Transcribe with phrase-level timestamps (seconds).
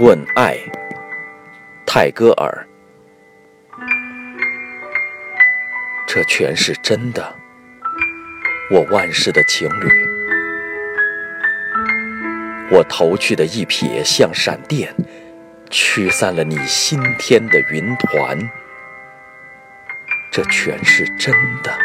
[0.00, 0.56] 问爱，
[1.84, 2.66] 泰戈尔。
[6.06, 7.34] 这全是真的，
[8.70, 9.88] 我万世的情侣。
[12.70, 14.94] 我投去的一瞥像闪电，
[15.68, 18.38] 驱散了你心天的云团。
[20.30, 21.34] 这全是真
[21.64, 21.76] 的。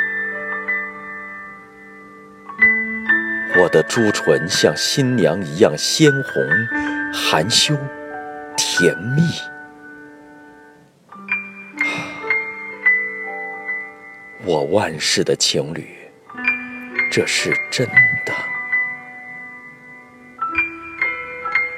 [3.57, 6.43] 我的朱唇像新娘一样鲜红、
[7.11, 7.75] 含羞、
[8.76, 9.22] 甜蜜。
[14.44, 15.96] 我万世的情侣，
[17.12, 17.88] 这是真
[18.26, 18.34] 的。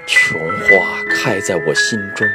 [0.07, 2.25] 琼花开在我心中，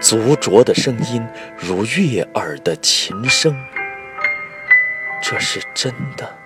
[0.00, 1.22] 足浊的声音
[1.58, 3.54] 如悦耳的琴声，
[5.22, 6.38] 这是真的。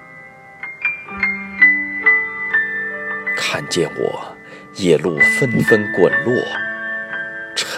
[3.37, 4.37] 看见我，
[4.75, 6.35] 夜露纷纷滚落，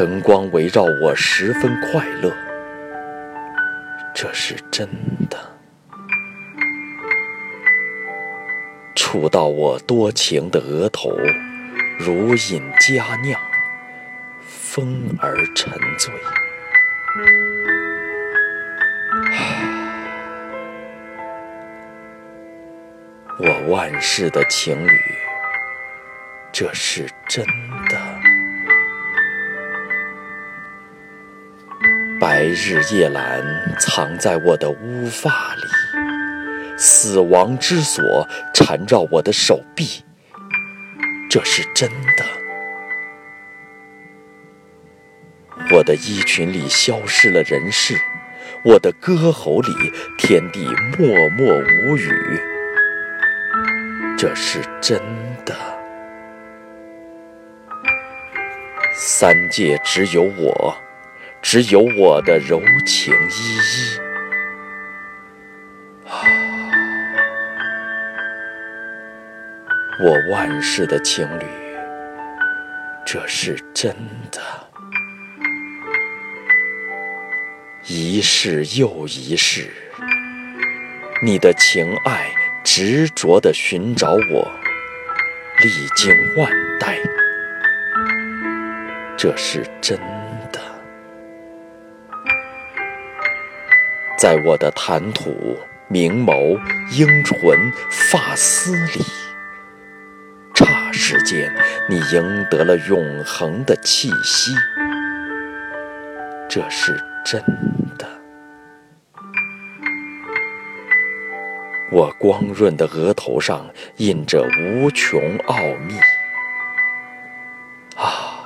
[0.03, 2.37] 晨光围绕我，十分快乐。
[4.13, 4.89] 这是真
[5.31, 5.39] 的。
[8.97, 11.17] 触到我多情的额头，
[12.01, 13.41] 如饮佳酿，
[14.41, 16.13] 风儿沉醉。
[23.39, 24.99] 我万世的情侣。
[26.53, 27.47] 这是真
[27.89, 27.92] 的。
[32.43, 33.41] 白日夜阑
[33.79, 35.63] 藏在我的乌发里，
[36.77, 40.03] 死亡之锁缠绕我的手臂。
[41.31, 42.25] 这是真的。
[45.71, 47.97] 我的衣裙里消失了人世，
[48.65, 49.73] 我的歌喉里
[50.19, 50.65] 天地
[50.99, 52.43] 默默无语。
[54.19, 55.01] 这是真
[55.47, 55.55] 的。
[58.97, 60.77] 三界只有我，
[61.43, 63.99] 只有我的柔情依依。
[66.09, 66.23] 啊，
[70.01, 71.45] 我万世的情侣，
[73.05, 73.95] 这是真
[74.31, 74.41] 的。
[77.89, 79.69] 一世又一世，
[81.23, 82.31] 你的情爱
[82.63, 84.51] 执着地寻找我，
[85.61, 86.97] 历经万代。
[89.19, 90.32] 这是真的，
[94.23, 96.57] 在我的谈吐、明眸、
[96.93, 97.37] 樱唇、
[97.91, 99.05] 发丝里，
[100.55, 101.53] 刹时间，
[101.91, 104.55] 你赢得了永恒的气息。
[106.49, 107.43] 这是真
[107.99, 108.07] 的，
[111.91, 115.99] 我光润的额头上印着无穷奥秘
[117.97, 118.39] 啊。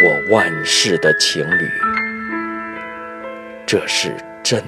[0.00, 1.68] 我万世的情侣，
[3.68, 4.64] 这是真。